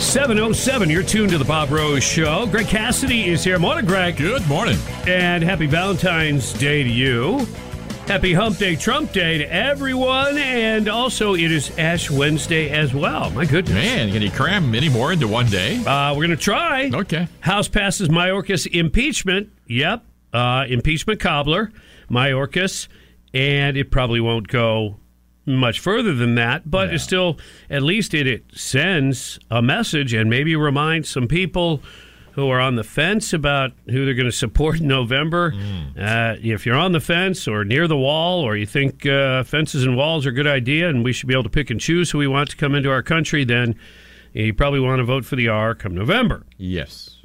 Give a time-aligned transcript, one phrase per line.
[0.00, 0.88] 707.
[0.88, 2.46] You're tuned to the Bob Rose Show.
[2.46, 3.58] Greg Cassidy is here.
[3.58, 4.16] Morning, Greg.
[4.16, 4.78] Good morning.
[5.06, 7.46] And happy Valentine's Day to you.
[8.06, 10.38] Happy Hump Day, Trump Day to everyone.
[10.38, 13.30] And also, it is Ash Wednesday as well.
[13.30, 13.74] My goodness.
[13.74, 15.76] Man, can you cram any more into one day?
[15.84, 16.90] Uh, we're going to try.
[16.92, 17.28] Okay.
[17.40, 19.50] House passes Mayorkas impeachment.
[19.66, 20.02] Yep.
[20.32, 21.72] Uh, impeachment cobbler,
[22.10, 22.88] Mayorkas.
[23.34, 24.99] And it probably won't go
[25.56, 26.94] much further than that, but Yeah.
[26.94, 31.82] it's still, at least it, it sends a message and maybe reminds some people
[32.34, 35.52] who are on the fence about who they're going to support in November.
[35.98, 39.84] Uh, if you're on the fence or near the wall, or you think uh, fences
[39.84, 42.10] and walls are a good idea and we should be able to pick and choose
[42.12, 43.74] who we want to come into our country, then
[44.32, 46.46] you probably want to vote for the R come November.
[46.56, 47.16] Yes.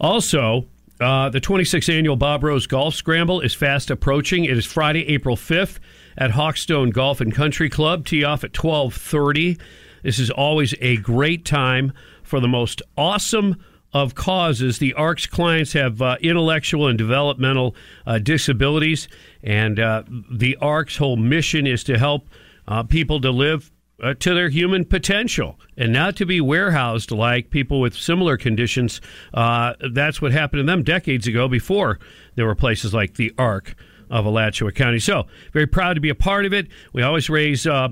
[0.00, 0.66] Also,
[1.00, 4.44] uh, the 26th annual Bob Rose Golf Scramble is fast approaching.
[4.44, 5.78] It is Friday, April 5th
[6.20, 8.04] at Hawkstone Golf and Country Club.
[8.04, 9.58] Tee off at 12:30.
[10.02, 11.92] This is always a great time
[12.22, 13.56] for the most awesome
[13.92, 14.78] of causes.
[14.78, 17.74] The ARC's clients have uh, intellectual and developmental
[18.06, 19.08] uh, disabilities,
[19.42, 22.28] and uh, the ARC's whole mission is to help
[22.68, 27.50] uh, people to live uh, to their human potential and not to be warehoused like
[27.50, 29.00] people with similar conditions.
[29.34, 31.98] Uh, that's what happened to them decades ago before
[32.36, 33.74] there were places like the ARC
[34.10, 34.98] of Alachua County.
[34.98, 36.68] So, very proud to be a part of it.
[36.92, 37.88] We always raise uh,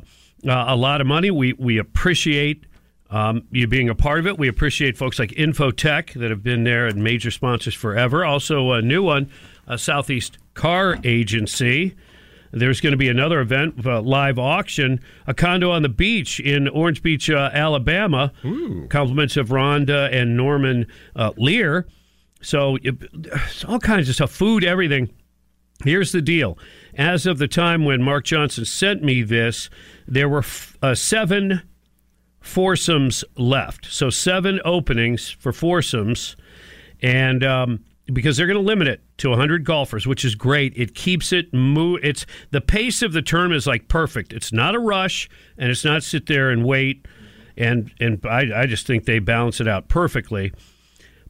[0.46, 1.30] uh, a lot of money.
[1.30, 2.66] We, we appreciate
[3.10, 4.38] um, you being a part of it.
[4.38, 8.24] We appreciate folks like Infotech that have been there and major sponsors forever.
[8.24, 9.30] Also, a new one,
[9.66, 11.94] a Southeast Car Agency.
[12.50, 16.66] There's going to be another event, a live auction, a condo on the beach in
[16.68, 18.32] Orange Beach, uh, Alabama.
[18.88, 21.86] Compliments of Rhonda and Norman uh, Lear.
[22.40, 22.96] So, it,
[23.66, 25.10] all kinds of stuff, food, everything.
[25.84, 26.58] Here's the deal.
[26.94, 29.70] As of the time when Mark Johnson sent me this,
[30.06, 31.62] there were f- uh, seven
[32.40, 33.86] foursomes left.
[33.86, 36.36] So seven openings for foursomes,
[37.00, 40.72] and um, because they're going to limit it to 100 golfers, which is great.
[40.76, 42.00] It keeps it move.
[42.02, 44.32] It's the pace of the term is like perfect.
[44.32, 47.06] It's not a rush, and it's not sit there and wait.
[47.56, 50.52] And and I, I just think they balance it out perfectly.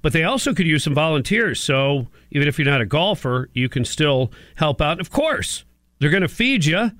[0.02, 1.60] But they also could use some volunteers.
[1.60, 4.92] So even if you're not a golfer, you can still help out.
[4.92, 5.64] And of course,
[5.98, 6.92] they're going to feed you.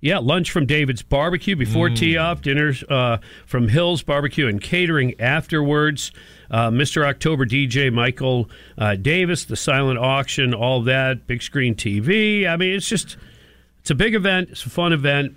[0.00, 3.16] Yeah, lunch from David's Barbecue before tee off, dinners uh,
[3.46, 6.12] from Hills Barbecue and Catering afterwards.
[6.50, 7.06] Uh, Mr.
[7.06, 12.46] October DJ Michael uh, Davis, the silent auction, all that, big screen TV.
[12.46, 13.16] I mean, it's just,
[13.80, 14.50] it's a big event.
[14.50, 15.36] It's a fun event.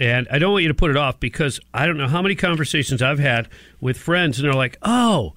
[0.00, 2.34] And I don't want you to put it off because I don't know how many
[2.34, 3.48] conversations I've had
[3.80, 5.34] with friends, and they're like, oh,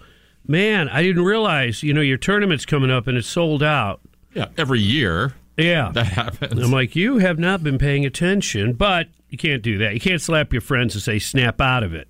[0.47, 4.01] man, I didn't realize, you know, your tournament's coming up and it's sold out.
[4.33, 4.47] Yeah.
[4.57, 5.91] Every year Yeah.
[5.93, 6.59] that happens.
[6.61, 9.93] I'm like, you have not been paying attention, but you can't do that.
[9.93, 12.07] You can't slap your friends and say, snap out of it.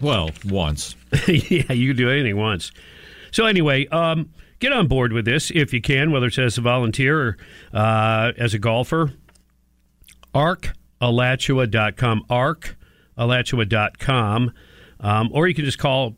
[0.00, 0.96] well, once.
[1.28, 2.72] yeah, you can do anything once.
[3.32, 6.62] So, anyway, um, get on board with this if you can, whether it's as a
[6.62, 7.36] volunteer or
[7.72, 9.12] uh, as a golfer.
[10.34, 12.24] ArcAlachua.com.
[12.30, 14.52] ArcAlachua.com.
[15.00, 16.16] Um, or you can just call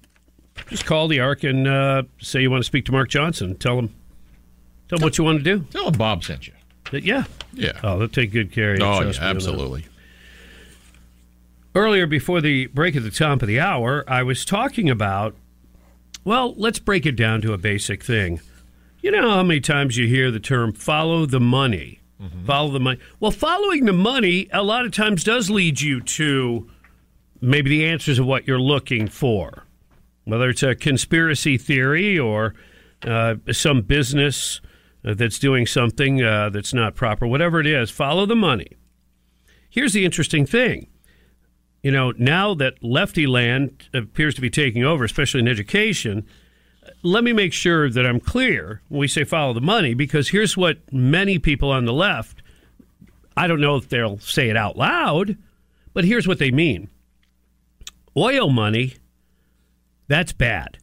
[0.69, 3.57] just call the ARC and uh, say you want to speak to Mark Johnson.
[3.57, 3.95] Tell him,
[4.89, 5.65] tell him what you want to do.
[5.71, 6.53] Tell him Bob sent you.
[6.91, 7.25] But yeah.
[7.53, 7.73] Yeah.
[7.83, 8.85] Oh, they'll take good care of you.
[8.85, 9.23] Oh, yeah, me on that.
[9.23, 9.87] absolutely.
[11.75, 15.35] Earlier, before the break at the top of the hour, I was talking about,
[16.25, 18.41] well, let's break it down to a basic thing.
[19.01, 21.99] You know how many times you hear the term follow the money?
[22.47, 23.01] Follow the money.
[23.19, 26.71] Well, following the money a lot of times does lead you to
[27.41, 29.65] maybe the answers of what you're looking for,
[30.25, 32.55] whether it's a conspiracy theory or
[33.07, 34.61] uh, some business
[35.03, 38.69] that's doing something uh, that's not proper, whatever it is, follow the money.
[39.69, 40.89] Here's the interesting thing.
[41.83, 46.25] You know, now that lefty land appears to be taking over, especially in education,
[47.03, 50.57] let me make sure that I'm clear when we say follow the money, because here's
[50.57, 52.43] what many people on the left,
[53.37, 55.37] I don't know if they'll say it out loud,
[55.93, 56.89] but here's what they mean
[58.17, 58.95] oil money,
[60.09, 60.79] that's bad.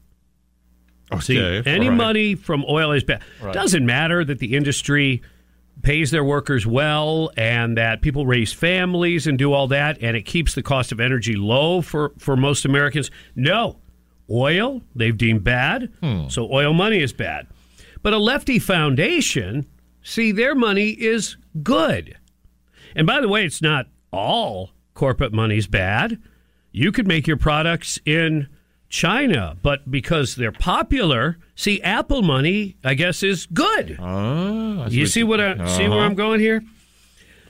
[1.22, 1.96] See, any right.
[1.96, 3.24] money from oil is bad.
[3.52, 5.24] Doesn't matter that the industry
[5.82, 10.24] pays their workers well and that people raise families and do all that and it
[10.24, 13.10] keeps the cost of energy low for, for most Americans.
[13.36, 13.80] No.
[14.30, 15.92] Oil, they've deemed bad.
[16.02, 16.28] Hmm.
[16.28, 17.48] So oil money is bad.
[18.04, 19.66] But a lefty foundation,
[20.04, 22.16] see, their money is good.
[22.96, 26.22] And by the way, it's not all corporate money's bad.
[26.72, 28.48] You could make your products in
[28.90, 34.00] China, but because they're popular, see, Apple money, I guess, is good.
[34.00, 36.64] I You see what I see where I'm going here?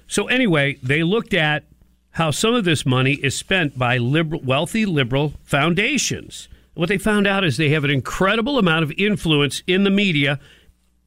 [0.08, 1.64] So anyway, they looked at
[2.12, 6.50] how some of this money is spent by liberal, wealthy liberal foundations.
[6.74, 10.40] What they found out is they have an incredible amount of influence in the media.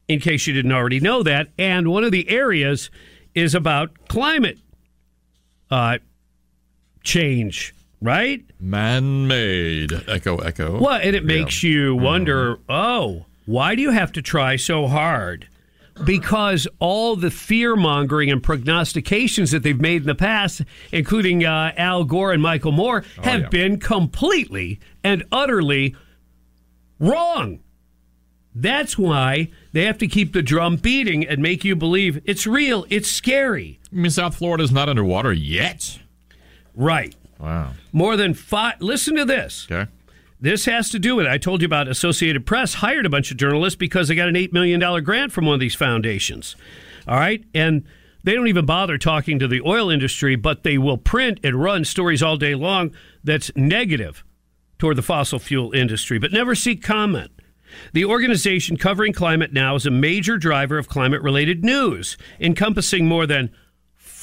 [0.07, 2.89] In case you didn't already know that, and one of the areas
[3.35, 4.57] is about climate
[5.71, 5.97] uh,
[7.03, 8.43] change, right?
[8.59, 9.91] Man-made.
[10.07, 10.79] Echo, echo.
[10.79, 12.03] Well, and it makes you Mm-hmm.
[12.03, 15.47] wonder, oh, why do you have to try so hard?
[16.05, 20.61] Because all the fear mongering and prognostications that they've made in the past,
[20.91, 23.49] including uh, Al Gore and Michael Moore, have Oh, yeah.
[23.49, 25.95] been completely and utterly
[26.99, 27.59] wrong.
[28.55, 32.85] That's why they have to keep the drum beating and make you believe it's real,
[32.89, 33.79] it's scary.
[33.91, 35.99] I mean, South Florida's not underwater yet.
[36.75, 37.15] Right.
[37.43, 37.73] Wow.
[37.91, 38.79] More than five.
[38.79, 39.67] Listen to this.
[39.69, 39.91] Okay.
[40.39, 43.37] This has to do with I told you about Associated Press hired a bunch of
[43.37, 46.55] journalists because they got an $8 million grant from one of these foundations.
[47.05, 47.43] All right.
[47.53, 47.83] And
[48.23, 51.83] they don't even bother talking to the oil industry, but they will print and run
[51.83, 52.95] stories all day long
[53.25, 54.23] that's negative
[54.79, 57.31] toward the fossil fuel industry, but never seek comment.
[57.91, 63.27] The organization covering climate now is a major driver of climate related news, encompassing more
[63.27, 63.51] than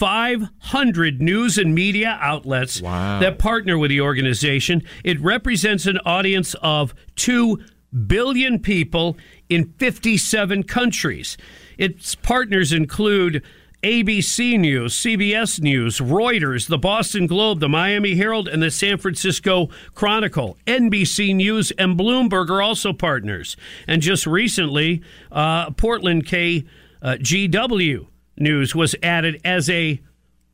[0.00, 3.20] 500 news and media outlets Wow.
[3.20, 4.82] that partner with the organization.
[5.04, 7.58] It represents an audience of 2
[8.06, 9.18] billion people
[9.50, 11.36] in 57 countries.
[11.76, 13.42] Its partners include
[13.82, 19.68] ABC News, CBS News, Reuters, the Boston Globe, the Miami Herald, and the San Francisco
[19.94, 20.56] Chronicle.
[20.66, 23.54] NBC News and Bloomberg are also partners.
[23.86, 28.04] And just recently, uh, Portland KGW uh,
[28.40, 30.00] News was added as a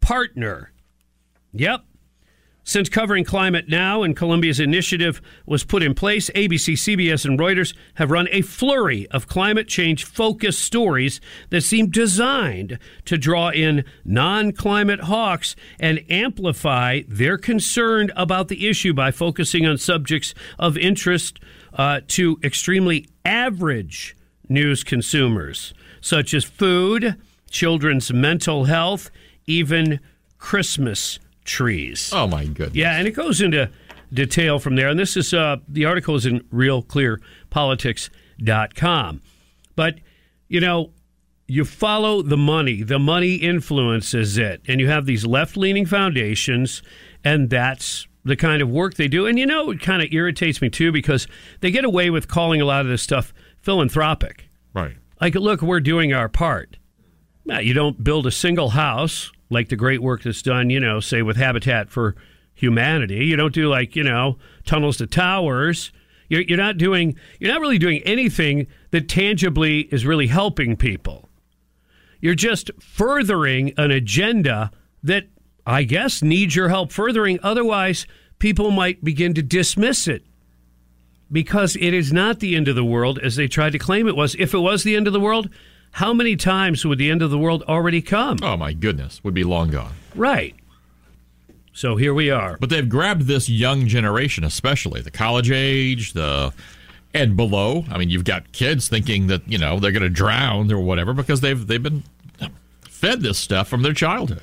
[0.00, 0.72] partner.
[1.52, 1.84] Yep.
[2.68, 7.76] Since covering climate now and Columbia's initiative was put in place, ABC, CBS, and Reuters
[7.94, 13.84] have run a flurry of climate change focused stories that seem designed to draw in
[14.04, 20.76] non climate hawks and amplify their concern about the issue by focusing on subjects of
[20.76, 21.38] interest
[21.74, 24.16] uh, to extremely average
[24.48, 27.14] news consumers, such as food,
[27.56, 29.10] children's mental health,
[29.46, 29.98] even
[30.38, 32.10] Christmas trees.
[32.12, 32.76] Oh my goodness.
[32.76, 33.70] Yeah, and it goes into
[34.12, 34.88] detail from there.
[34.88, 39.22] And this is uh, the article is in realclearpolitics.com.
[39.74, 39.94] But,
[40.48, 40.92] you know,
[41.46, 44.60] you follow the money, the money influences it.
[44.68, 46.82] And you have these left leaning foundations,
[47.24, 49.26] and that's the kind of work they do.
[49.26, 51.26] And, you know, it kind of irritates me too because
[51.60, 53.32] they get away with calling a lot of this stuff
[53.62, 54.48] philanthropic.
[54.74, 54.96] Right.
[55.20, 56.76] Like, look, we're doing our part.
[57.46, 61.22] You don't build a single house like the great work that's done, you know, say
[61.22, 62.16] with Habitat for
[62.54, 63.24] Humanity.
[63.26, 65.92] You don't do like, you know, tunnels to towers.
[66.28, 71.28] You're, you're not doing, you're not really doing anything that tangibly is really helping people.
[72.20, 74.70] You're just furthering an agenda
[75.02, 75.28] that
[75.66, 77.38] I guess needs your help furthering.
[77.42, 78.06] Otherwise,
[78.38, 80.24] people might begin to dismiss it
[81.30, 84.16] because it is not the end of the world as they tried to claim it
[84.16, 84.34] was.
[84.36, 85.50] If it was the end of the world,
[85.96, 88.36] how many times would the end of the world already come?
[88.42, 89.24] Oh my goodness.
[89.24, 89.94] Would be long gone.
[90.14, 90.54] Right.
[91.72, 92.58] So here we are.
[92.60, 96.52] But they've grabbed this young generation, especially the college age, the
[97.14, 97.86] and below.
[97.90, 101.14] I mean, you've got kids thinking that you know they're going to drown or whatever
[101.14, 102.02] because they've they've been
[102.82, 104.42] fed this stuff from their childhood.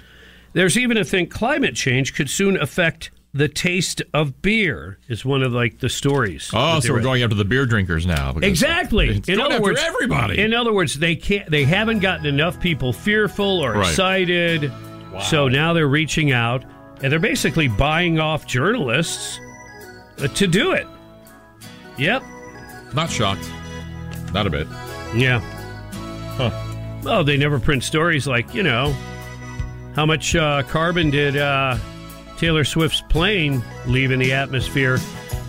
[0.54, 5.42] There's even a thing climate change could soon affect the taste of beer is one
[5.42, 6.52] of like the stories.
[6.54, 8.36] Oh, so we're were- going after the beer drinkers now.
[8.42, 9.10] Exactly.
[9.16, 10.40] In going other after words, everybody.
[10.40, 11.50] In other words, they can't.
[11.50, 13.90] They haven't gotten enough people fearful or Right.
[13.90, 14.72] excited.
[15.30, 16.64] So now they're reaching out
[17.02, 19.40] and they're basically buying off journalists
[20.20, 20.88] uh, to do it.
[21.98, 22.24] Yep.
[22.94, 23.50] Not shocked.
[24.34, 24.68] Not a bit.
[25.16, 25.40] Yeah.
[26.38, 26.50] Huh.
[27.04, 28.96] Well, they never print stories like you know
[29.96, 31.78] how much uh, carbon did uh,
[32.44, 34.98] Taylor Swift's plane leaving the atmosphere,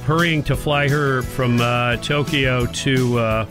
[0.06, 3.46] hurrying to fly her from uh, Tokyo to uh,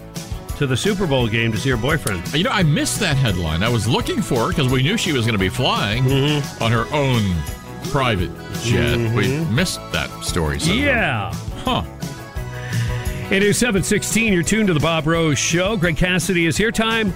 [0.56, 2.26] to the Super Bowl game to see her boyfriend.
[2.34, 3.62] You know, I missed that headline.
[3.62, 6.64] I was looking for it because we knew she was going to be flying Mm-hmm.
[6.64, 7.36] on her own
[7.92, 8.32] private
[8.62, 9.14] jet.
[9.14, 10.60] We missed that story.
[10.60, 11.34] Yeah.
[11.66, 11.84] Huh.
[13.30, 14.32] It is 716.
[14.32, 15.76] You're tuned to the Bob Rose Show.
[15.76, 16.72] Greg Cassidy is here.
[16.72, 17.12] Time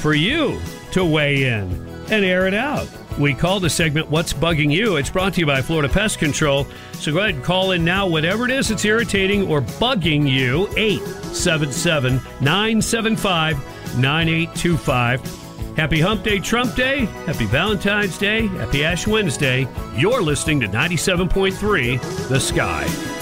[0.00, 0.60] for you
[0.92, 1.72] to weigh in
[2.08, 2.86] and air it out.
[3.18, 4.96] We call the segment What's Bugging You?
[4.96, 6.66] It's brought to you by Florida Pest Control.
[6.94, 10.68] So go ahead and call in now, whatever it is that's irritating or bugging you.
[10.76, 13.56] 877 975
[13.98, 15.76] 9825.
[15.76, 17.06] Happy Hump Day, Trump Day.
[17.26, 18.46] Happy Valentine's Day.
[18.46, 19.66] Happy Ash Wednesday.
[19.96, 23.21] You're listening to 97.3 The Sky.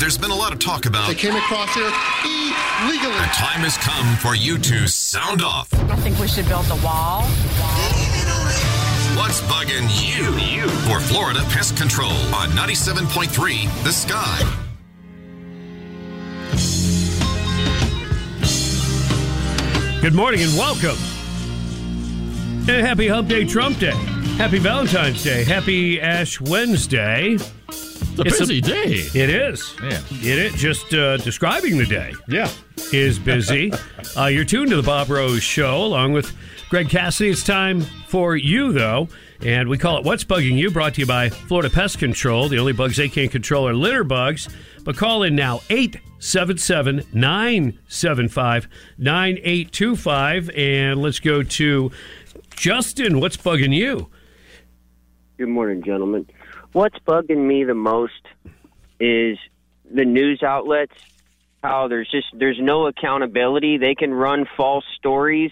[0.00, 3.12] There's been a lot of talk about They came across here illegally.
[3.12, 5.68] the time has come for you to sound off.
[5.74, 7.20] I think we should build the wall.
[9.14, 10.66] What's bugging you?
[10.88, 14.40] For Florida Pest Control on 97.3 The Sky.
[20.00, 20.96] Good morning and welcome.
[22.70, 23.90] And happy Hump Day, Trump Day.
[24.38, 25.44] Happy Valentine's Day.
[25.44, 27.36] Happy Ash Wednesday.
[28.12, 28.92] It's a It's a- busy day.
[29.14, 29.74] It is.
[29.82, 30.00] Yeah.
[30.10, 30.54] It is.
[30.54, 32.50] Just uh, describing the day Yeah.
[32.92, 33.72] is busy.
[34.16, 36.32] uh, you're tuned to the Bob Rose Show along with
[36.68, 37.30] Greg Cassidy.
[37.30, 39.08] It's time for you, though.
[39.42, 42.48] And we call it What's Bugging You, brought to you by Florida Pest Control.
[42.48, 44.48] The only bugs they can't control are litter bugs.
[44.84, 50.50] But call in now, 877 975 9825.
[50.50, 51.90] And let's go to
[52.54, 53.20] Justin.
[53.20, 54.08] What's bugging you?
[55.38, 56.26] Good morning, gentlemen.
[56.72, 58.22] What's bugging me the most
[59.00, 59.38] is
[59.92, 60.94] the news outlets.
[61.64, 63.76] How there's just there's no accountability.
[63.76, 65.50] They can run false stories,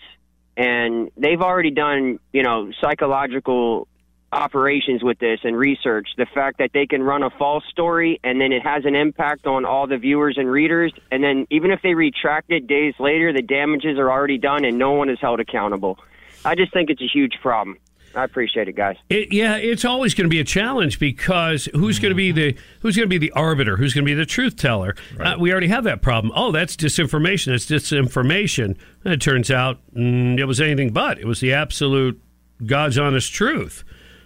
[0.57, 3.89] and they've already done you know psychological
[4.33, 6.09] operations with this and research.
[6.17, 9.47] The fact that they can run a false story and then it has an impact
[9.47, 13.33] on all the viewers and readers, and then even if they retract it days later,
[13.33, 15.99] the damages are already done and no one is held accountable.
[16.45, 17.79] I just think it's a huge problem.
[18.19, 18.97] I appreciate it, guys.
[19.09, 22.57] It, yeah, it's always going to be a challenge because who's going to be the
[22.81, 23.77] who's going to be the arbiter?
[23.77, 24.97] Who's going to be the truth teller?
[25.21, 26.33] Uh, we already have that problem.
[26.35, 27.53] Oh, that's disinformation.
[27.53, 28.77] That's disinformation.
[29.05, 31.21] And it turns out mm, it was anything but.
[31.21, 32.21] It was the absolute
[32.67, 33.85] God's honest truth.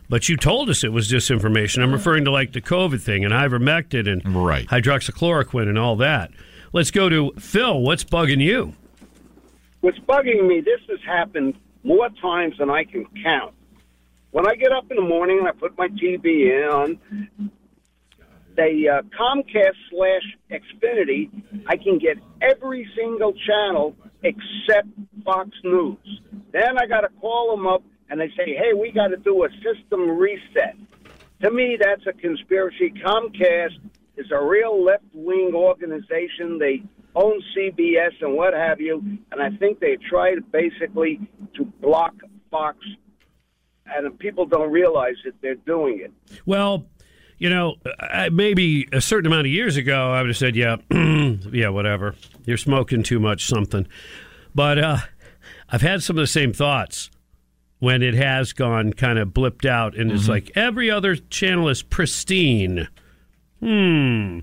[0.09, 1.83] But you told us it was disinformation.
[1.83, 4.67] I'm referring to like the COVID thing and ivermectin and right.
[4.69, 6.31] hydroxychloroquine and all that.
[6.73, 7.79] Let's go to Phil.
[7.79, 8.73] What's bugging you?
[9.83, 13.53] What's bugging me, this has happened more times than I can count.
[14.33, 16.99] When I get up in the morning and I put my TV on
[18.57, 21.31] the uh, Comcast slash Xfinity,
[21.67, 24.89] I can get every single channel except
[25.23, 25.99] Fox News.
[26.51, 29.45] Then I got to call them up and they say, hey, we got to do
[29.45, 30.77] a system reset.
[31.43, 32.91] To me, that's a conspiracy.
[33.05, 33.79] Comcast
[34.17, 36.59] is a real left wing organization.
[36.59, 36.83] They
[37.15, 41.21] own CBS and what have you, and I think they tried basically
[41.57, 42.15] to block
[42.51, 42.79] Fox,
[43.97, 46.13] and people don't realize that they're doing it.
[46.47, 46.87] Well,
[47.39, 47.77] you know,
[48.31, 52.15] maybe a certain amount of years ago, I would have said, "Yeah, yeah, whatever.
[52.45, 53.89] You're smoking too much something."
[54.55, 54.99] But uh,
[55.69, 57.11] I've had some of the same thoughts
[57.81, 61.83] when it has gone kind of blipped out, and it's like every other channel is
[61.83, 62.87] pristine.
[63.59, 64.41] Hmm.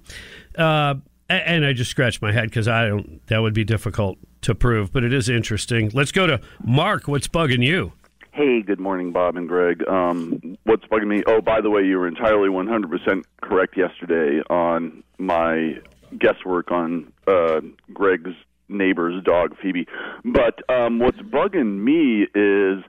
[0.58, 0.96] Uh,
[1.30, 3.26] and I just scratched my head because I don't.
[3.28, 5.92] That would be difficult to prove, but it is interesting.
[5.94, 7.08] Let's go to Mark.
[7.08, 7.94] What's bugging you?
[8.40, 9.86] Hey, good morning, Bob and Greg.
[9.86, 11.24] Um, what's bugging me?
[11.28, 15.74] Oh, by the way, you were entirely 100% correct yesterday on my
[16.18, 17.60] guesswork on uh,
[17.94, 18.32] Greg's
[18.70, 19.88] neighbor's dog, Phoebe.
[20.24, 22.82] But um, what's bugging me is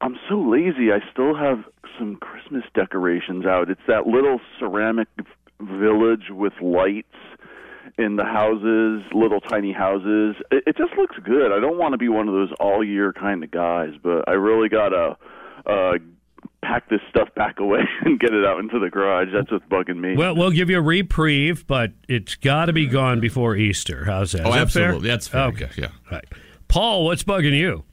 [0.00, 0.90] I'm so lazy.
[0.90, 1.64] I still have
[1.98, 3.68] some Christmas decorations out.
[3.68, 5.08] It's that little ceramic
[5.60, 7.12] village with lights
[7.98, 10.36] in the houses, little tiny houses.
[10.50, 11.52] It, it just looks good.
[11.52, 14.32] I don't want to be one of those all year kind of guys, but I
[14.32, 15.16] really gotta
[15.66, 15.92] uh,
[16.62, 19.28] pack this stuff back away and get it out into the garage.
[19.32, 20.16] That's what's bugging me.
[20.16, 24.04] Well, we'll give you a reprieve, but it's got to be gone before Easter.
[24.04, 24.44] How's that?
[24.44, 24.98] Oh, Is that fair?
[24.98, 25.46] That's fair.
[25.48, 25.70] Okay.
[25.76, 25.88] Yeah.
[26.10, 26.24] Right.
[26.68, 27.84] Paul, what's bugging you?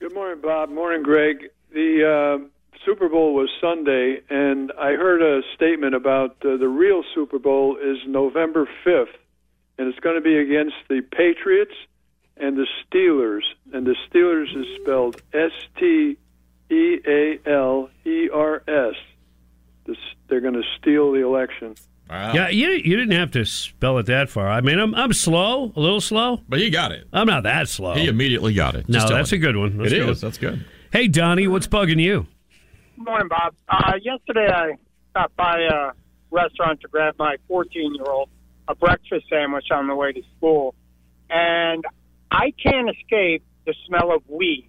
[0.00, 0.70] Good morning, Bob.
[0.70, 1.44] Morning, Greg.
[1.72, 2.48] The uh,
[2.84, 7.76] Super Bowl was Sunday, and I heard a statement about uh, the real Super Bowl
[7.76, 9.06] is November 5th,
[9.78, 11.74] and it's going to be against the Patriots
[12.36, 13.42] and the Steelers.
[13.72, 16.16] And the Steelers is spelled S T
[16.70, 18.94] E A L E R S.
[20.28, 21.74] They're going to steal the election.
[22.08, 22.32] Wow.
[22.34, 24.48] Yeah, you you didn't have to spell it that far.
[24.48, 27.06] I mean, I'm I'm slow, a little slow, but he got it.
[27.12, 27.94] I'm not that slow.
[27.94, 28.88] He immediately got it.
[28.88, 29.36] No, Just tell that's him.
[29.36, 29.78] a good one.
[29.78, 30.22] That's It good is.
[30.22, 30.28] one.
[30.30, 30.64] That's good.
[30.92, 32.26] Hey, Donnie, what's bugging you?
[32.96, 33.54] Morning, Bob.
[33.68, 34.72] Uh, yesterday, I
[35.10, 35.92] stopped by a
[36.30, 38.28] restaurant to grab my 14 year old
[38.68, 40.74] a breakfast sandwich on the way to school,
[41.30, 41.84] and
[42.30, 44.68] I can't escape the smell of weed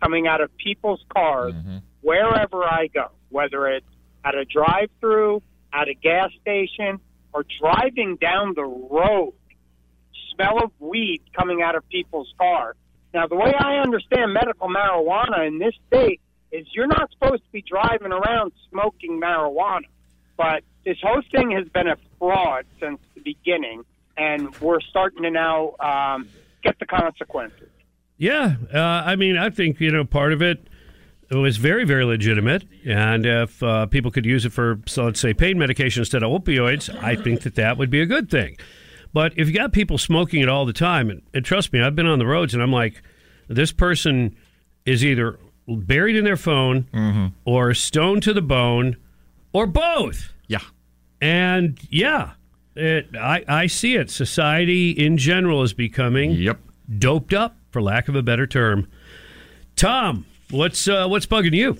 [0.00, 1.78] coming out of people's cars mm-hmm.
[2.00, 3.86] wherever I go, whether it's
[4.24, 7.00] at a drive through, at a gas station,
[7.32, 9.34] or driving down the road.
[10.34, 12.76] Smell of weed coming out of people's cars.
[13.12, 17.52] Now, the way I understand medical marijuana in this state is you're not supposed to
[17.52, 19.86] be driving around smoking marijuana.
[20.36, 23.84] But this whole thing has been a fraud since the beginning,
[24.16, 26.28] and we're starting to now um,
[26.62, 27.68] get the consequences.
[28.16, 30.68] Yeah, uh, I mean, I think you know part of it
[31.32, 35.34] was very, very legitimate, and if uh, people could use it for, so let's say,
[35.34, 38.56] pain medication instead of opioids, I think that that would be a good thing.
[39.12, 41.96] But if you got people smoking it all the time, and, and trust me, I've
[41.96, 43.02] been on the roads, and I'm like,
[43.48, 44.36] this person
[44.86, 48.96] is either buried in their phone or stoned to the bone,
[49.52, 50.32] or both.
[51.22, 51.54] Yeah.
[51.54, 52.32] And yeah,
[52.74, 54.10] it, I, I see it.
[54.10, 56.58] Society in general is becoming yep.
[56.98, 58.88] doped up, for lack of a better term.
[59.76, 61.78] Tom, what's uh, what's bugging you?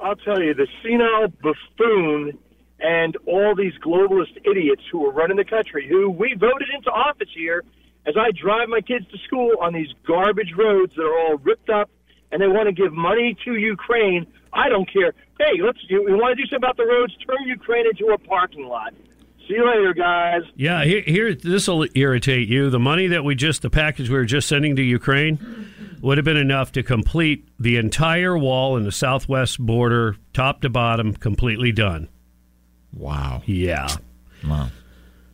[0.00, 2.38] I'll tell you, the senile buffoon
[2.80, 7.28] and all these globalist idiots who are running the country, who we voted into office
[7.34, 7.62] here,
[8.06, 11.68] as I drive my kids to school on these garbage roads that are all ripped
[11.68, 11.90] up,
[12.32, 14.26] and they want to give money to Ukraine.
[14.52, 15.14] I don't care.
[15.38, 15.78] Hey, let's.
[15.88, 17.16] You, you want to do something about the roads?
[17.26, 18.92] Turn Ukraine into a parking lot.
[19.46, 20.42] See you later, guys.
[20.54, 22.70] Yeah, here, here this will irritate you.
[22.70, 26.24] The money that we just, the package we were just sending to Ukraine, would have
[26.24, 31.72] been enough to complete the entire wall in the southwest border, top to bottom, completely
[31.72, 32.08] done.
[32.94, 33.42] Wow.
[33.46, 33.88] Yeah.
[34.46, 34.70] Wow.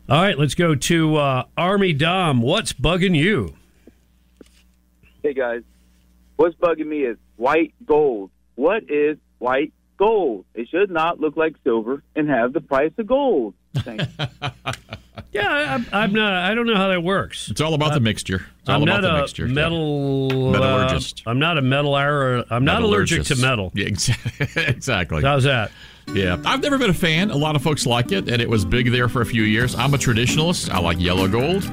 [0.08, 2.40] All right, let's go to uh, Army Dom.
[2.40, 3.56] What's bugging you?
[5.22, 5.62] Hey guys,
[6.36, 8.30] what's bugging me is white gold.
[8.56, 10.44] What is white gold?
[10.54, 13.54] It should not look like silver and have the price of gold.
[13.76, 14.04] Thanks.
[15.32, 16.32] Yeah, I, I'm, I'm not.
[16.32, 17.50] I don't know how that works.
[17.50, 18.46] It's all about the mixture.
[18.60, 19.46] It's all I'm about not the a mixture.
[19.46, 19.52] yeah.
[19.52, 21.22] metal Metallurgist.
[21.26, 21.94] uh, I'm not a metal.
[21.94, 23.70] I'm not allergic to metal.
[23.74, 25.22] Yeah, exa- exactly.
[25.22, 25.72] How's that?
[26.08, 27.30] Yeah, I've never been a fan.
[27.30, 29.74] A lot of folks like it, and it was big there for a few years.
[29.74, 30.70] I'm a traditionalist.
[30.70, 31.70] I like yellow gold.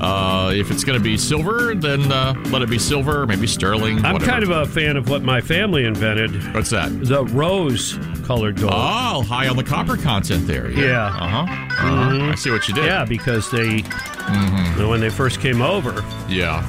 [0.00, 4.04] Uh, if it's going to be silver, then uh, let it be silver, maybe sterling.
[4.04, 4.30] I'm whatever.
[4.30, 6.52] kind of a fan of what my family invented.
[6.54, 6.90] What's that?
[7.04, 8.72] The rose-colored gold.
[8.74, 10.70] Oh, high on the copper content there.
[10.70, 11.06] Yeah.
[11.06, 11.36] Uh huh.
[11.38, 12.10] Uh-huh.
[12.10, 12.32] Mhm.
[12.32, 12.84] I see what you did.
[12.84, 13.82] Yeah, because they,
[14.26, 14.88] Mm-hmm.
[14.88, 16.62] when they first came over, Yeah.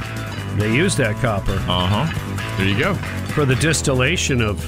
[0.59, 1.53] they used that copper.
[1.67, 2.57] Uh huh.
[2.57, 2.93] There you go.
[3.33, 4.63] For the distillation of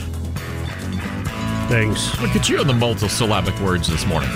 [1.69, 2.19] things.
[2.19, 4.30] Look at you on the multisyllabic words this morning.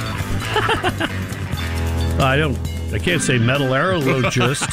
[2.20, 2.58] I don't.
[2.94, 4.70] I can't say metallurgist.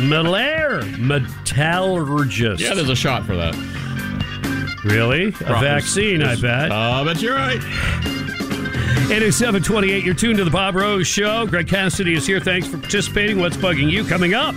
[0.00, 0.32] Metal
[0.98, 2.60] metallurgist.
[2.62, 3.54] Yeah, there's a shot for that.
[4.84, 5.28] Really?
[5.28, 5.62] A Promise.
[5.62, 6.40] vaccine, I Yes.
[6.40, 6.70] bet.
[6.70, 7.60] Uh, I bet you're right.
[9.10, 10.04] It is 728.
[10.04, 11.46] You're tuned to the Bob Rose Show.
[11.46, 12.40] Greg Cassidy is here.
[12.40, 13.40] Thanks for participating.
[13.40, 14.04] What's bugging you?
[14.04, 14.54] Coming up.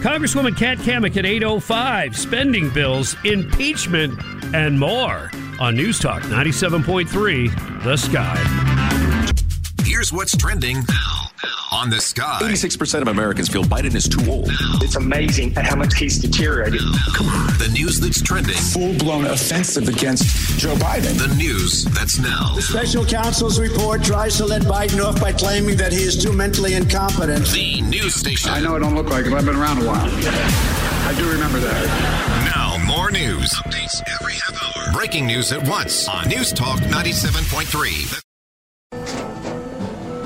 [0.00, 2.16] Congresswoman Kat Cammack at 805.
[2.16, 4.18] Spending bills, impeachment,
[4.54, 8.36] and more on News Talk 97.3 The Sky.
[9.84, 10.82] Here's what's trending
[11.76, 12.38] on the sky.
[12.42, 14.48] 86% of Americans feel Biden is too old.
[14.82, 16.80] It's amazing at how much he's deteriorated.
[17.14, 17.46] Come on.
[17.58, 18.56] The news that's trending.
[18.56, 21.18] Full blown offensive against Joe Biden.
[21.18, 22.54] The news that's now.
[22.54, 26.32] The special counsel's report tries to let Biden off by claiming that he is too
[26.32, 27.46] mentally incompetent.
[27.48, 28.50] The news station.
[28.50, 30.08] I know I don't look like it, but I've been around a while.
[30.10, 32.52] I do remember that.
[32.56, 33.50] Now, more news.
[33.50, 34.92] Updates every half hour.
[34.94, 38.25] Breaking news at once on News Talk 97.3.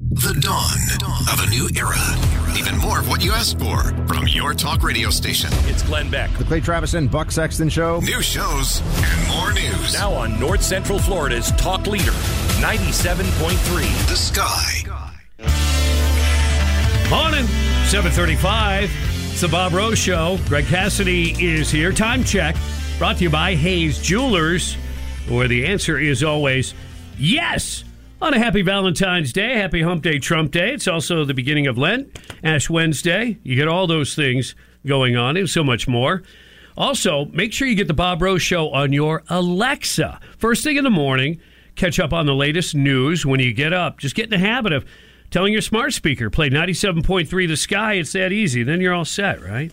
[0.00, 0.78] The dawn
[1.32, 1.98] of a new era.
[2.56, 5.50] Even more of what you asked for from your talk radio station.
[5.64, 6.30] It's Glenn Beck.
[6.38, 7.98] The Clay Travis and Buck Sexton Show.
[8.00, 9.94] New shows and more news.
[9.94, 12.12] Now on North Central Florida's talk leader,
[12.60, 14.08] 97.3.
[14.08, 14.84] The Sky.
[17.10, 17.46] Morning,
[17.88, 18.90] 735.
[19.32, 20.38] It's the Bob Rose Show.
[20.46, 21.90] Greg Cassidy is here.
[21.90, 22.54] Time check
[22.98, 24.74] brought to you by Hayes Jewelers,
[25.28, 26.72] where the answer is always
[27.18, 27.82] yes.
[28.20, 30.72] On a happy Valentine's Day, happy Hump Day, Trump Day.
[30.72, 33.38] It's also the beginning of Lent, Ash Wednesday.
[33.44, 36.24] You get all those things going on and so much more.
[36.76, 40.18] Also, make sure you get the Bob Rose Show on your Alexa.
[40.36, 41.40] First thing in the morning,
[41.76, 44.00] catch up on the latest news when you get up.
[44.00, 44.84] Just get in the habit of
[45.30, 47.94] telling your smart speaker, play 97.3 The Sky.
[47.94, 48.64] It's that easy.
[48.64, 49.70] Then you're all set, right?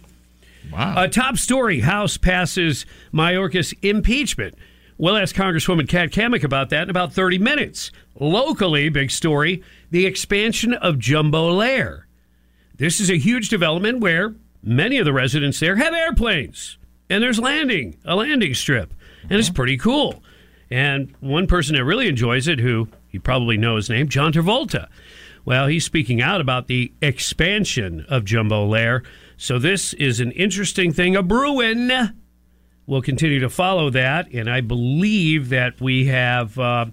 [0.71, 1.03] Wow.
[1.03, 4.55] A top story House passes Mayorkas impeachment.
[4.97, 7.91] We'll ask Congresswoman Kat Cammack about that in about 30 minutes.
[8.17, 12.03] Locally, big story the expansion of Jumbolair.
[12.77, 16.77] This is a huge development where many of the residents there have airplanes,
[17.09, 19.55] and there's landing, a landing strip, and it's uh-huh.
[19.55, 20.23] pretty cool.
[20.71, 24.87] And one person that really enjoys it, who you probably know his name, John Travolta.
[25.43, 29.05] Well, he's speaking out about the expansion of Jumbolair.
[29.37, 31.91] So this is an interesting thing a brewing.
[32.87, 36.85] We'll continue to follow that, and I believe that we have uh,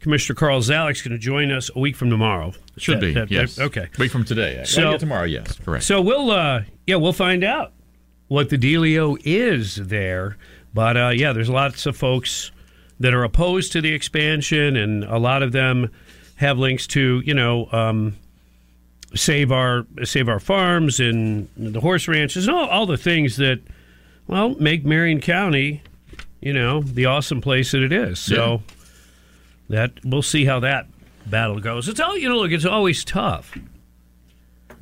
[0.00, 2.52] Commissioner Carl Zalak's going to join us a week from tomorrow.
[2.76, 3.12] Should That- be.
[3.14, 3.58] that- yes.
[3.58, 3.88] okay.
[3.98, 4.56] Week from today.
[4.58, 4.82] actually.
[4.82, 5.24] So- Yeah, tomorrow.
[5.24, 5.58] Yes.
[5.64, 5.84] Correct.
[5.84, 7.72] So we'll, uh, yeah, we'll find out
[8.28, 10.36] what the dealio is there.
[10.74, 12.50] But uh, yeah, there's lots of folks
[13.00, 15.90] that are opposed to the expansion, and a lot of them
[16.36, 18.16] have links to, you know, um,
[19.14, 23.60] save our save our farms and the horse ranches and all, all the things that,
[24.32, 25.82] well, make Marion County,
[26.40, 28.18] you know, the awesome place that it is.
[28.18, 28.62] So
[29.68, 30.86] that we'll see how that
[31.26, 31.86] battle goes.
[31.86, 32.38] It's all you know.
[32.38, 33.56] Look, it's always tough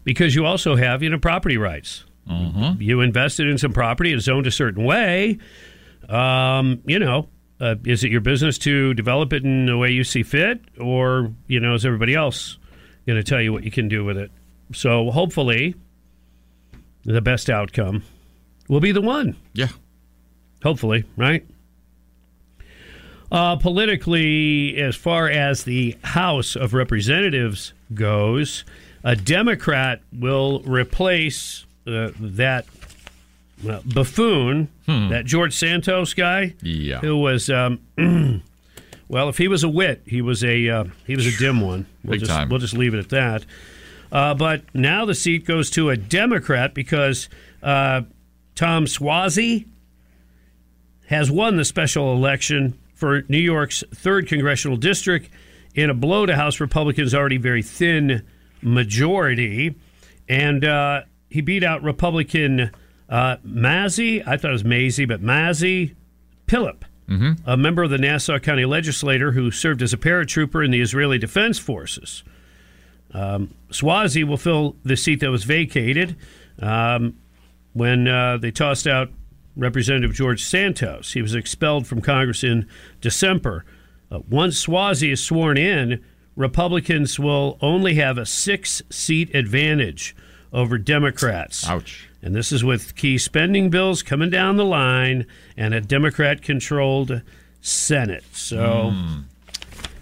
[0.05, 2.05] because you also have you know property rights.
[2.29, 2.81] Mm-hmm.
[2.81, 5.39] You invested in some property, it's zoned a certain way.
[6.09, 7.29] Um, you know,
[7.61, 11.33] uh, is it your business to develop it in the way you see fit, or
[11.49, 12.57] you know, is everybody else
[13.05, 14.31] going to tell you what you can do with it?
[14.73, 15.75] So hopefully,
[17.05, 18.05] the best outcome
[18.71, 19.37] will be the one.
[19.53, 19.69] Yeah.
[20.63, 21.45] Hopefully, right?
[23.33, 28.65] Uh, politically, as far as the House of Representatives goes,
[29.05, 32.67] a Democrat will replace uh, that
[33.63, 36.99] buffoon, that George Santos guy, Yeah.
[37.01, 37.49] who was.
[37.51, 37.81] Um,
[39.09, 41.87] well, if he was a wit, he was a uh, he was a dim one.
[42.05, 42.49] We'll Big just, time.
[42.49, 43.47] We'll just leave it at that.
[44.11, 47.29] Uh, but now the seat goes to a Democrat because
[47.63, 48.03] uh,
[48.61, 49.65] Tom Suozzi
[51.07, 55.31] has won the special election for New York's third congressional district
[55.75, 58.23] in a blow to House Republicans' already very thin
[58.61, 59.75] majority,
[60.29, 62.71] and uh, he beat out Republican
[63.09, 64.23] uh, Mazzy.
[64.27, 65.95] I thought it was Mazie, but Mazzy
[66.47, 66.85] Philip,
[67.47, 71.17] a member of the Nassau County Legislature who served as a paratrooper in the Israeli
[71.17, 72.23] Defense Forces.
[73.15, 76.15] Um, Suozzi will fill the seat that was vacated
[76.59, 77.17] um,
[77.73, 79.11] when uh, they tossed out
[79.57, 81.13] Representative George Santos.
[81.13, 82.69] He was expelled from Congress in
[83.01, 83.65] December.
[84.11, 86.03] Uh, once Suozzi is sworn in,
[86.37, 90.17] Republicans will only have a six seat advantage
[90.53, 91.69] over Democrats.
[91.69, 92.09] Ouch.
[92.23, 97.23] And this is with key spending bills coming down the line and a Democrat controlled
[97.61, 98.25] Senate.
[98.33, 98.93] So,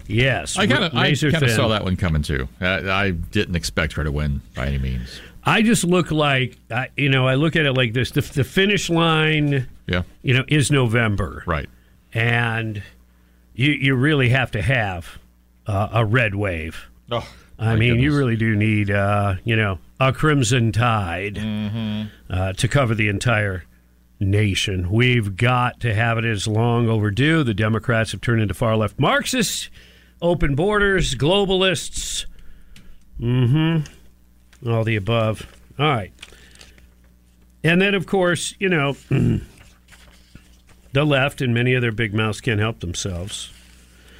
[0.07, 0.55] yes.
[0.55, 0.61] Hmm.
[0.61, 2.47] I kind of I kind of saw that one coming too.
[2.59, 5.21] I, I didn't expect her to win by any means.
[5.49, 7.27] I just look like I, you know.
[7.27, 10.03] I look at it like this: the, the finish line, Yeah.
[10.21, 11.69] you know, is November, right?
[12.13, 12.81] And
[13.55, 15.17] you you really have to have
[15.67, 16.85] uh, a red wave.
[17.11, 22.03] Oh, I mean, you really do need, uh, you know, a crimson tide Mm-hmm.
[22.29, 23.63] uh, to cover the entire
[24.19, 24.89] nation.
[24.89, 26.25] We've got to have it.
[26.25, 27.43] as long overdue.
[27.43, 29.69] The Democrats have turned into far left Marxists,
[30.21, 32.25] open borders, globalists.
[33.19, 33.91] Mm-hmm.
[34.65, 35.47] All the above.
[35.77, 36.11] All right.
[37.63, 38.95] And then, of course, you know,
[40.93, 43.51] the left and many of their big mouths can't help themselves.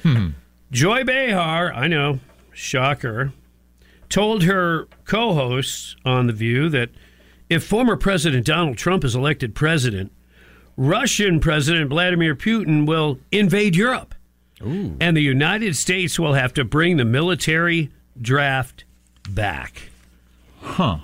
[0.02, 0.30] Hmm.
[0.70, 2.20] Joy Behar, I know,
[2.52, 3.32] shocker,
[4.08, 6.90] told her co hosts on The View that
[7.48, 10.12] if former President Donald Trump is elected president,
[10.76, 14.14] Russian President Vladimir Putin will invade Europe.
[15.00, 18.84] And the United States will have to bring the military draft
[19.28, 19.89] back.
[20.60, 20.98] Huh.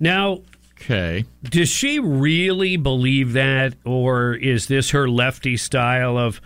[0.00, 0.40] Now,
[0.80, 1.24] Okay.
[1.44, 6.40] does she really believe that, or is this her lefty style of,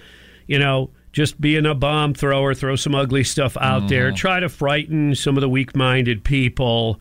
[0.46, 4.50] you know, just being a bomb thrower, throw some ugly stuff out there, try to
[4.50, 7.00] frighten some of the weak-minded people,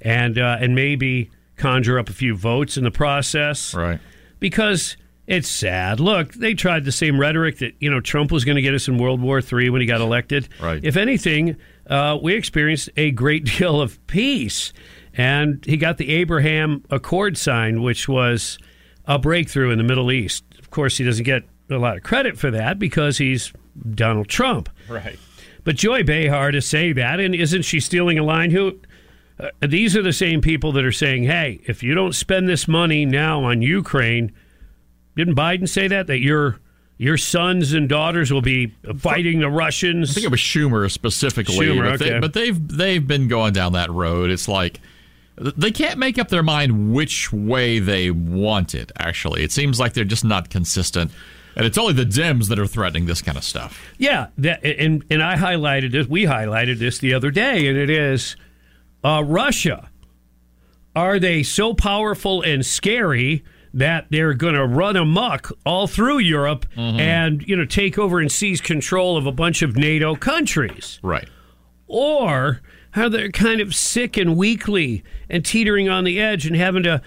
[0.00, 3.72] and uh, and maybe conjure up a few votes in the process?
[3.72, 4.00] Right.
[4.40, 4.96] Because
[5.26, 6.00] it's sad.
[6.00, 8.88] Look, they tried the same rhetoric that you know Trump was going to get us
[8.88, 10.48] in World War III when he got elected.
[10.60, 10.82] Right.
[10.82, 11.56] If anything,
[11.86, 14.72] uh, we experienced a great deal of peace,
[15.14, 18.58] and he got the Abraham Accord signed, which was
[19.06, 20.44] a breakthrough in the Middle East.
[20.58, 23.52] Of course, he doesn't get a lot of credit for that because he's
[23.94, 24.68] Donald Trump.
[24.88, 25.18] Right.
[25.64, 28.50] But Joy Behar to say that, and isn't she stealing a line?
[28.50, 28.80] Who?
[29.38, 32.66] Uh, these are the same people that are saying, "Hey, if you don't spend this
[32.66, 34.32] money now on Ukraine,
[35.16, 36.58] didn't Biden say that that your
[36.98, 41.66] your sons and daughters will be fighting the Russians?" I think it was Schumer specifically,
[41.66, 44.30] Schumer, but, they, but they've they've been going down that road.
[44.30, 44.80] It's like
[45.36, 48.92] they can't make up their mind which way they want it.
[48.98, 51.10] Actually, it seems like they're just not consistent,
[51.56, 53.82] and it's only the Dems that are threatening this kind of stuff.
[53.98, 56.06] Yeah, that, and and I highlighted this.
[56.06, 58.36] We highlighted this the other day, and it is
[59.02, 59.88] uh, Russia.
[60.94, 63.42] Are they so powerful and scary
[63.74, 67.00] that they're going to run amok all through Europe mm-hmm.
[67.00, 70.98] and you know take over and seize control of a bunch of NATO countries?
[71.02, 71.28] Right.
[71.86, 72.60] Or
[72.92, 77.02] how they're kind of sick and weakly and teetering on the edge and having to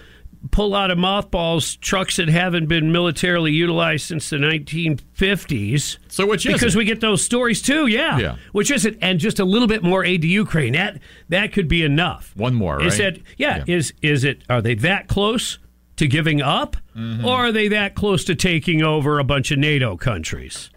[0.50, 5.98] pull out of mothballs trucks that haven't been militarily utilized since the 1950s?
[6.08, 6.78] So which is because it?
[6.78, 8.18] we get those stories too, yeah.
[8.18, 8.36] Yeah.
[8.52, 8.98] Which is it?
[9.00, 10.72] And just a little bit more aid to Ukraine.
[10.72, 12.32] That that could be enough.
[12.36, 13.14] One more, Is right?
[13.14, 14.42] that yeah, Is is it?
[14.48, 15.58] Are they that close
[15.96, 17.26] to giving up, Mm-hmm.
[17.26, 20.70] or are they that close to taking over a bunch of NATO countries?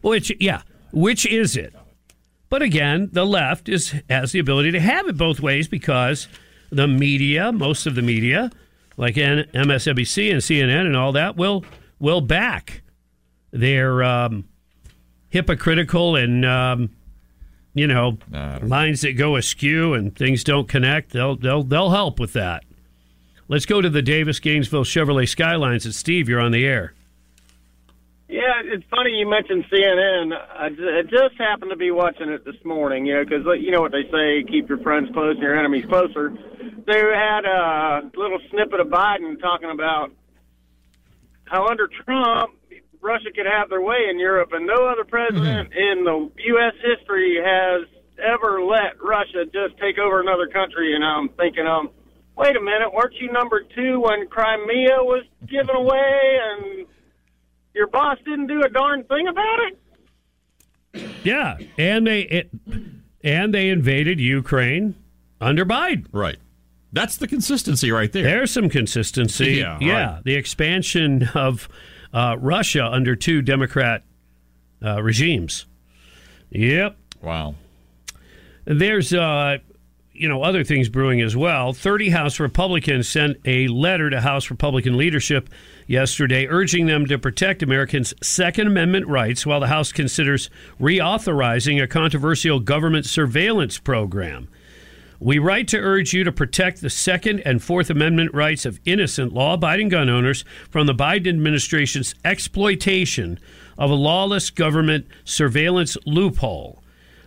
[0.00, 0.62] Which yeah,
[0.92, 1.74] which is it?
[2.48, 6.26] But again, the left is has the ability to have it both ways because
[6.70, 8.50] the media, most of the media,
[8.96, 11.64] like MSNBC and CNN and all that, will
[11.98, 12.80] will back
[13.50, 14.44] their um,
[15.28, 16.90] hypocritical and um,
[17.74, 18.18] you know
[18.62, 21.12] lines that go askew and things don't connect.
[21.12, 22.64] They'll they'll they'll help with that.
[23.52, 25.84] Let's go to the Davis Gainesville Chevrolet Skylines.
[25.84, 26.94] And Steve, you're on the air.
[28.26, 30.32] Yeah, it's funny you mentioned CNN.
[30.32, 30.70] I
[31.02, 34.08] just happened to be watching it this morning, you know, because you know what they
[34.10, 36.32] say: keep your friends close and your enemies closer.
[36.86, 40.12] They had a little snippet of Biden talking about
[41.44, 42.52] how under Trump,
[43.02, 46.72] Russia could have their way in Europe, and no other president in the U.S.
[46.80, 47.86] history has
[48.16, 50.94] ever let Russia just take over another country.
[50.94, 51.90] And I'm thinking, um,
[52.36, 56.86] wait a minute, weren't you number two when Crimea was given away and
[57.74, 59.78] your boss didn't do a darn thing about it?
[61.24, 62.50] Yeah, and they it,
[63.24, 64.94] and they invaded Ukraine
[65.40, 66.06] under Biden.
[66.12, 66.36] Right.
[66.92, 68.24] That's the consistency right there.
[68.24, 69.52] There's some consistency.
[69.54, 70.14] Yeah, yeah.
[70.14, 70.24] right.
[70.24, 71.68] The expansion of
[72.12, 74.04] uh, Russia under two Democrat
[74.84, 75.64] uh, regimes.
[76.50, 76.96] Yep.
[77.22, 77.54] Wow.
[78.66, 79.58] There's, uh,
[80.14, 81.72] you know, other things brewing as well.
[81.72, 85.48] 30 House Republicans sent a letter to House Republican leadership
[85.86, 91.86] yesterday urging them to protect Americans' Second Amendment rights while the House considers reauthorizing a
[91.86, 94.48] controversial government surveillance program.
[95.18, 99.32] We write to urge you to protect the Second and Fourth Amendment rights of innocent,
[99.32, 103.38] law abiding gun owners from the Biden administration's exploitation
[103.78, 106.81] of a lawless government surveillance loophole.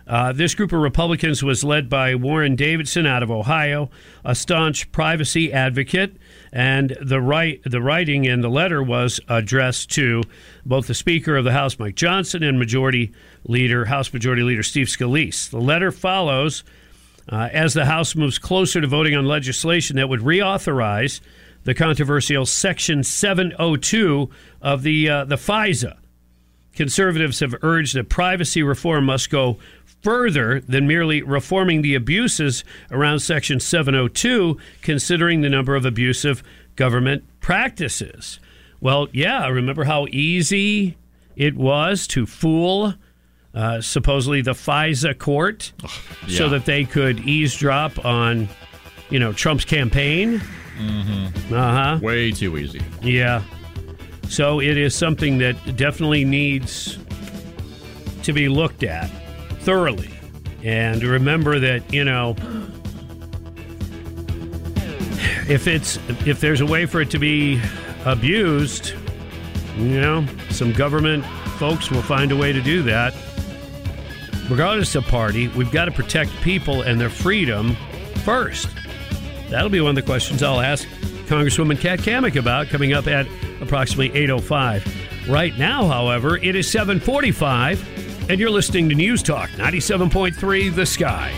[0.06, 3.90] Uh, this group of Republicans was led by Warren Davidson out of Ohio,
[4.24, 6.16] a staunch privacy advocate,
[6.52, 10.22] and the right the writing in the letter was addressed to
[10.64, 13.12] both the Speaker of the House, Mike Johnson, and Majority
[13.44, 15.50] Leader House Majority Leader Steve Scalise.
[15.50, 16.62] The letter follows
[17.28, 21.20] uh, as the House moves closer to voting on legislation that would reauthorize
[21.64, 24.30] the controversial Section 702
[24.62, 25.96] of the uh, the FISA.
[26.76, 29.58] Conservatives have urged that privacy reform must go
[30.06, 36.44] further than merely reforming the abuses around Section 702, considering the number of abusive
[36.76, 38.38] government practices.
[38.80, 40.96] Well, yeah, remember how easy
[41.34, 42.94] it was to fool
[43.52, 45.72] uh, supposedly the FISA court
[46.28, 48.48] so that they could eavesdrop on,
[49.10, 50.40] you know, Trump's campaign?
[50.78, 51.52] Mm-hmm.
[51.52, 51.98] Uh huh.
[52.00, 52.80] Way too easy.
[53.02, 53.42] Yeah.
[54.28, 56.96] So it is something that definitely needs
[58.22, 59.10] to be looked at
[59.66, 60.10] thoroughly.
[60.62, 62.36] And remember that, you know,
[65.48, 67.60] if it's if there's a way for it to be
[68.04, 68.94] abused,
[69.76, 71.24] you know, some government
[71.58, 73.12] folks will find a way to do that.
[74.48, 77.76] Regardless of party, we've got to protect people and their freedom
[78.24, 78.68] first.
[79.50, 80.86] That'll be one of the questions I'll ask
[81.26, 83.26] Congresswoman Kat Cammack about coming up at
[83.60, 85.28] approximately 8.05.
[85.28, 87.95] Right now, however, it is 745,
[88.28, 91.32] and you're listening to News Talk 97.3 The Sky.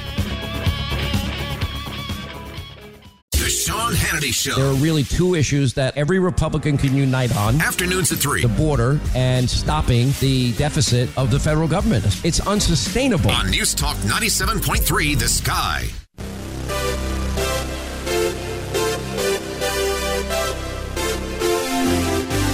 [3.32, 4.54] The Sean Hannity Show.
[4.54, 8.48] There are really two issues that every Republican can unite on Afternoons at 3 the
[8.48, 12.04] border and stopping the deficit of the federal government.
[12.24, 13.30] It's unsustainable.
[13.30, 15.88] on News Talk 97.3 The Sky.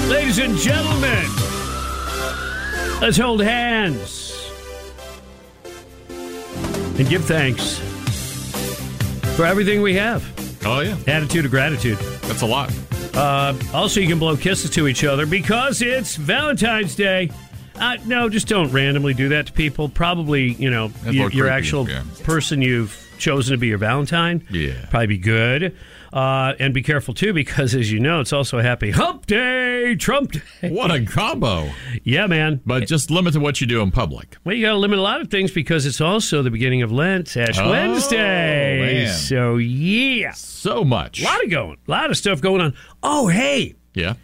[0.09, 1.25] Ladies and gentlemen,
[3.01, 4.51] let's hold hands
[6.09, 7.79] and give thanks
[9.37, 10.25] for everything we have.
[10.67, 10.97] Oh, yeah.
[11.07, 11.99] Attitude of gratitude.
[12.23, 12.73] That's a lot.
[13.15, 17.31] Uh, also, you can blow kisses to each other because it's Valentine's Day.
[17.77, 19.89] Uh, no, just don't randomly do that to people.
[19.89, 22.03] Probably, you know, your creepy, actual yeah.
[22.23, 24.47] person you've chosen to be your Valentine.
[24.51, 24.75] Yeah.
[24.91, 25.77] Probably be good.
[26.13, 29.64] Uh, and be careful, too, because as you know, it's also a happy hump day,
[29.97, 30.71] Trump day.
[30.71, 31.71] What a combo.
[32.03, 32.61] Yeah, man.
[32.67, 34.37] But just limit to what you do in public.
[34.45, 36.93] Well, you got to limit a lot of things because it's also the beginning of
[36.93, 38.81] Lent, Ash Oh, Wednesday.
[39.05, 39.15] man.
[39.15, 40.33] So, yeah.
[40.33, 41.21] So much.
[41.21, 42.75] A lot of going, a lot of stuff going on.
[43.03, 43.75] Oh, hey.
[43.95, 44.15] Yeah.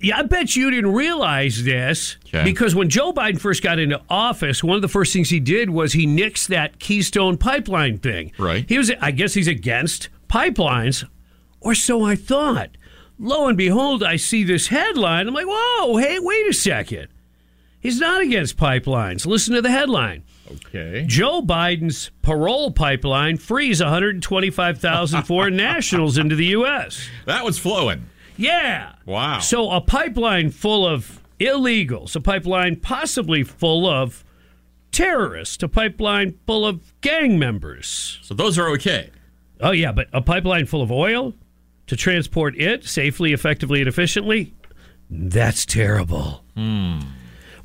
[0.00, 2.42] Yeah, I bet you didn't realize this Okay.
[2.42, 5.70] because when Joe Biden first got into office, one of the first things he did
[5.70, 8.32] was he nixed that Keystone pipeline thing.
[8.36, 8.64] Right.
[8.68, 11.04] He was, I guess, he's against pipelines,
[11.60, 12.70] or so I thought.
[13.18, 15.28] Lo and behold, I see this headline.
[15.28, 17.08] I'm like, whoa, hey, wait a second.
[17.80, 19.26] He's not against pipelines.
[19.26, 20.22] Listen to the headline.
[20.50, 21.04] Okay.
[21.06, 27.08] Joe Biden's parole pipeline frees 125,000 foreign nationals into the U.S.
[27.26, 28.06] That was flowing.
[28.36, 28.92] Yeah.
[29.04, 29.40] Wow.
[29.40, 34.24] So a pipeline full of illegals, a pipeline possibly full of
[34.92, 38.18] terrorists, a pipeline full of gang members.
[38.22, 39.10] So those are okay.
[39.60, 41.34] Oh, yeah, but a pipeline full of oil
[41.86, 44.54] to transport it safely, effectively, and efficiently?
[45.10, 46.42] That's terrible.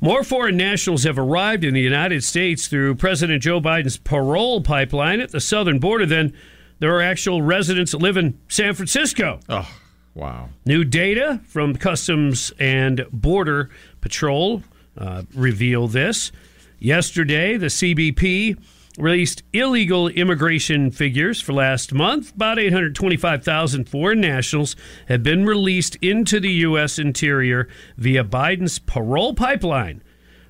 [0.00, 5.20] More foreign nationals have arrived in the United States through President Joe Biden's parole pipeline
[5.20, 6.32] at the southern border than
[6.78, 9.40] there are actual residents that live in San Francisco.
[9.48, 9.68] Oh.
[10.14, 10.48] Wow.
[10.66, 14.64] New data from Customs and Border Patrol
[14.96, 16.32] uh, reveal this.
[16.80, 18.58] Yesterday, the CBP
[18.96, 22.34] released illegal immigration figures for last month.
[22.34, 24.76] About 825,000 foreign nationals
[25.06, 26.98] have been released into the U.S.
[26.98, 30.02] interior via Biden's parole pipeline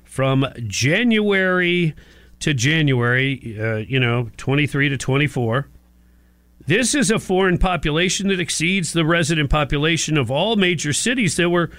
[0.03, 1.93] from January
[2.39, 5.67] to January, uh, you know, 23 to 24.
[6.65, 11.49] This is a foreign population that exceeds the resident population of all major cities that
[11.49, 11.71] were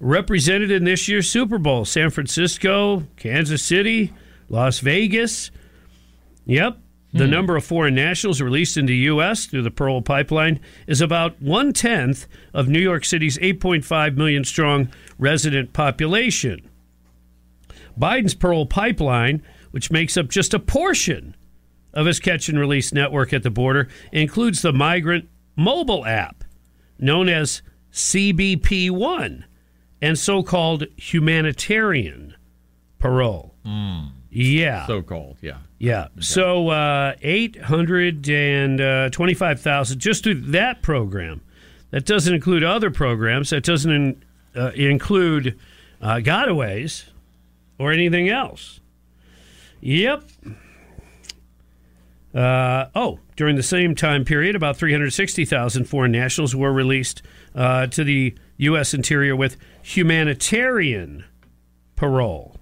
[0.00, 4.12] represented in this year's Super Bowl San Francisco, Kansas City,
[4.48, 5.50] Las Vegas.
[6.48, 6.78] Yep.
[7.12, 7.30] The hmm.
[7.30, 9.46] number of foreign nationals released into the U.S.
[9.46, 14.88] through the Parole Pipeline is about one tenth of New York City's 8.5 million strong
[15.18, 16.68] resident population.
[17.98, 21.36] Biden's Parole Pipeline, which makes up just a portion
[21.92, 26.44] of his catch and release network at the border, includes the migrant mobile app
[26.98, 29.44] known as CBP One
[30.00, 32.34] and so called humanitarian
[32.98, 33.54] parole.
[33.64, 34.17] Hmm.
[34.30, 34.86] Yeah.
[34.86, 35.58] So called, yeah.
[35.78, 36.08] Yeah.
[36.20, 41.40] So uh, 825,000 just through that program.
[41.90, 43.48] That doesn't include other programs.
[43.50, 44.22] That doesn't in,
[44.54, 45.58] uh, include
[46.02, 47.04] uh, gotaways
[47.78, 48.80] or anything else.
[49.80, 50.24] Yep.
[52.34, 57.22] Uh, oh, during the same time period, about 360,000 foreign nationals were released
[57.54, 58.92] uh, to the U.S.
[58.92, 61.24] interior with humanitarian
[61.96, 62.57] parole.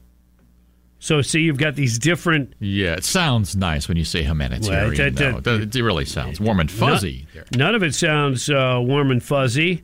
[0.99, 2.55] So, see, you've got these different.
[2.59, 4.94] Yeah, it sounds nice when you say humanitarian.
[5.14, 7.26] Well, that- that- It, it really sounds warm and fuzzy.
[7.34, 9.82] None, none of it sounds uh, warm and fuzzy.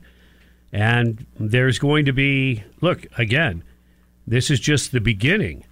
[0.71, 3.63] And there's going to be, look, again,
[4.25, 5.65] this is just the beginning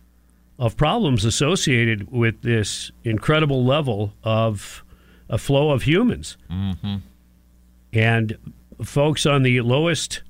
[0.59, 4.83] of problems associated with this incredible level of
[5.27, 6.37] a flow of humans.
[6.51, 6.97] Mm-hmm.
[7.93, 8.37] And
[8.83, 10.21] folks on the lowest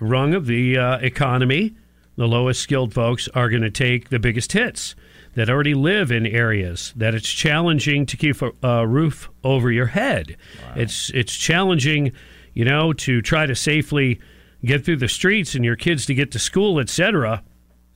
[0.00, 1.74] rung of the uh, economy,
[2.16, 4.94] the lowest skilled folks, are going to take the biggest hits
[5.34, 9.86] that already live in areas that it's challenging to keep a, a roof over your
[9.86, 10.36] head.
[10.74, 12.12] It's it's challenging,
[12.54, 14.18] you know, to try to safely
[14.64, 17.42] get through the streets and your kids to get to school, etc.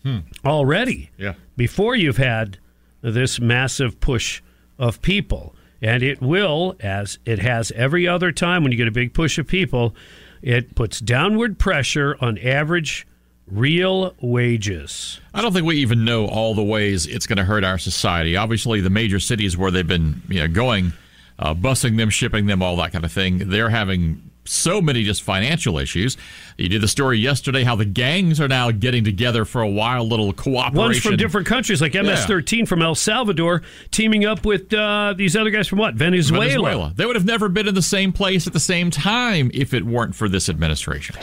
[0.02, 0.18] Hmm.
[0.44, 1.34] Already, Yeah.
[1.56, 2.58] before you've had
[3.02, 4.42] this massive push
[4.78, 5.54] of people.
[5.82, 9.38] And it will, as it has every other time when you get a big push
[9.38, 9.94] of people,
[10.42, 13.06] it puts downward pressure on average
[13.51, 15.20] real wages.
[15.34, 18.36] I don't think we even know all the ways it's going to hurt our society.
[18.36, 20.92] Obviously, the major cities where they've been you know, going,
[21.38, 25.22] uh, busing them, shipping them, all that kind of thing, they're having so many just
[25.22, 26.16] financial issues.
[26.57, 30.09] You did the story yesterday how the gangs are now getting together for a wild
[30.09, 30.76] little cooperation.
[30.76, 35.51] Ones from different countries, like MS-13 from El Salvador, teaming up with uh, these other
[35.51, 35.94] guys from what?
[35.94, 36.44] Venezuela.
[36.44, 36.92] Venezuela.
[36.96, 39.84] They would have never been in the same place at the same time if it
[39.84, 41.16] weren't for this administration.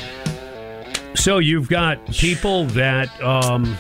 [1.18, 3.76] So you've got people that um,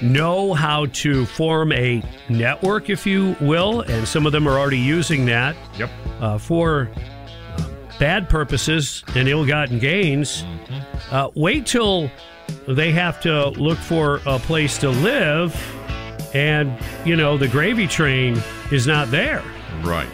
[0.00, 4.78] know how to form a network, if you will, and some of them are already
[4.78, 5.90] using that yep.
[6.20, 6.90] uh, for
[7.56, 7.68] uh,
[7.98, 10.44] bad purposes and ill-gotten gains.
[11.10, 12.10] Uh, wait till
[12.68, 15.56] they have to look for a place to live,
[16.34, 18.40] and you know the gravy train
[18.70, 19.42] is not there.
[19.82, 20.06] Right.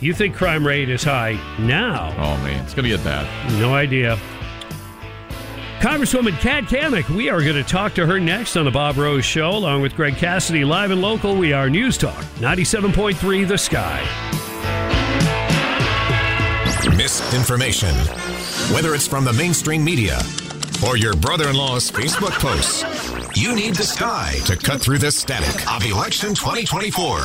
[0.00, 2.12] You think crime rate is high now?
[2.18, 3.26] Oh man, it's going to get bad.
[3.60, 4.18] No idea.
[5.82, 9.24] Congresswoman Kat Cammack, we are going to talk to her next on the Bob Rose
[9.24, 11.34] Show, along with Greg Cassidy, live and local.
[11.34, 14.00] We are News Talk 97.3 The Sky.
[16.96, 17.92] Misinformation.
[18.72, 20.20] Whether it's from the mainstream media
[20.86, 22.84] or your brother in law's Facebook posts,
[23.36, 27.18] you need the sky to cut through the static of election 2024.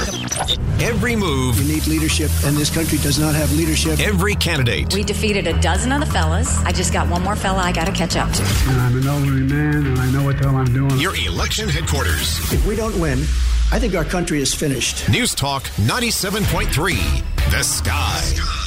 [0.79, 1.59] Every move.
[1.59, 3.99] You need leadership, and this country does not have leadership.
[3.99, 4.93] Every candidate.
[4.93, 6.57] We defeated a dozen of the fellas.
[6.63, 8.43] I just got one more fella I got to catch up to.
[8.43, 10.97] I'm an elderly man, and I know what the hell I'm doing.
[10.99, 12.39] Your election headquarters.
[12.53, 13.19] If we don't win,
[13.71, 15.09] I think our country is finished.
[15.09, 17.51] News Talk 97.3.
[17.51, 18.66] The Sky.